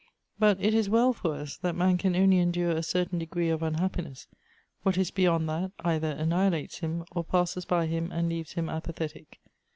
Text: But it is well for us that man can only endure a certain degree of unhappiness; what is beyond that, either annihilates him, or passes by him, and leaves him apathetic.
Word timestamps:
But 0.39 0.59
it 0.59 0.73
is 0.73 0.89
well 0.89 1.13
for 1.13 1.35
us 1.35 1.57
that 1.57 1.75
man 1.75 1.95
can 1.99 2.15
only 2.15 2.39
endure 2.39 2.71
a 2.71 2.81
certain 2.81 3.19
degree 3.19 3.49
of 3.49 3.61
unhappiness; 3.61 4.25
what 4.81 4.97
is 4.97 5.11
beyond 5.11 5.47
that, 5.49 5.73
either 5.81 6.13
annihilates 6.13 6.79
him, 6.79 7.05
or 7.11 7.23
passes 7.23 7.65
by 7.65 7.85
him, 7.85 8.11
and 8.11 8.27
leaves 8.27 8.53
him 8.53 8.67
apathetic. 8.67 9.39